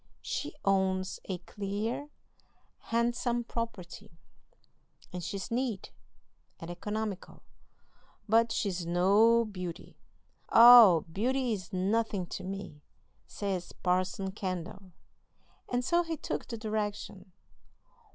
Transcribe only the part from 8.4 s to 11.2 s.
she's no beauty!' 'Oh,